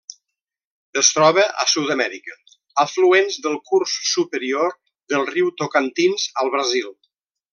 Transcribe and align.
Es 1.01 1.09
troba 1.17 1.43
a 1.63 1.65
Sud-amèrica: 1.73 2.37
afluents 2.85 3.37
del 3.45 3.59
curs 3.69 3.93
superior 4.15 4.75
del 5.15 5.31
riu 5.35 5.55
Tocantins 5.63 6.27
al 6.45 6.53
Brasil. 6.59 6.91